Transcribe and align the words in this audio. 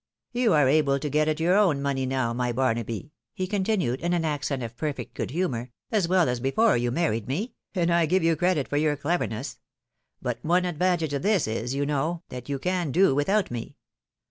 You 0.31 0.53
are 0.53 0.67
able 0.67 0.97
to 0.97 1.09
get 1.11 1.27
at 1.27 1.39
your 1.39 1.55
own 1.55 1.79
money 1.79 2.07
now, 2.07 2.33
my 2.33 2.51
Bar 2.51 2.73
naby," 2.73 3.11
he 3.35 3.45
continued, 3.45 3.99
in 4.01 4.13
an 4.13 4.25
accent 4.25 4.63
of 4.63 4.75
perfect 4.75 5.13
good 5.13 5.29
humour," 5.29 5.69
as 5.91 6.07
well 6.07 6.27
as 6.27 6.39
before 6.39 6.75
you 6.75 6.89
married 6.89 7.27
me, 7.27 7.53
and 7.75 7.93
I 7.93 8.07
give 8.07 8.23
you 8.23 8.35
credit 8.35 8.67
for 8.67 8.77
your 8.77 8.95
cleverness; 8.95 9.59
but 10.19 10.39
one 10.41 10.65
advantage 10.65 11.13
of 11.13 11.21
this 11.21 11.45
is, 11.47 11.75
you 11.75 11.85
know, 11.85 12.23
that 12.29 12.49
you 12.49 12.57
can 12.57 12.91
do 12.91 13.13
without 13.13 13.51
me. 13.51 13.75